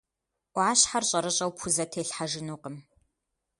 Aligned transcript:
Ӏуащхьэр 0.53 1.03
щӀэрыщӀэу 1.09 1.51
пхузэтелъхьэжынукъым. 1.55 2.75